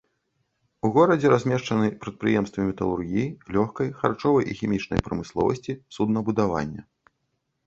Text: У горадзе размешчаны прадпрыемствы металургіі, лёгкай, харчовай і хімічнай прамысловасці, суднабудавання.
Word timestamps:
У 0.87 0.89
горадзе 0.95 1.27
размешчаны 1.33 1.91
прадпрыемствы 2.05 2.65
металургіі, 2.69 3.27
лёгкай, 3.59 3.93
харчовай 4.01 4.43
і 4.55 4.59
хімічнай 4.63 4.99
прамысловасці, 5.11 5.77
суднабудавання. 5.99 6.81